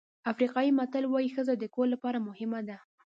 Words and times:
افریقایي 0.31 0.71
متل 0.79 1.03
وایي 1.07 1.29
ښځه 1.35 1.53
د 1.57 1.63
کور 1.75 1.87
لپاره 1.93 2.25
مهمه 2.27 2.59
ده. 2.67 2.77